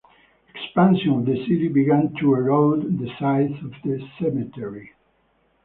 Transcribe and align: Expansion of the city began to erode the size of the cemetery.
Expansion 0.55 1.11
of 1.19 1.25
the 1.27 1.37
city 1.43 1.67
began 1.67 2.11
to 2.15 2.33
erode 2.33 2.97
the 2.97 3.07
size 3.19 3.51
of 3.63 3.71
the 3.83 4.03
cemetery. 4.19 4.93